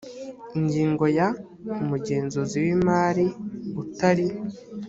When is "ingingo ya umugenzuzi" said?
0.59-2.55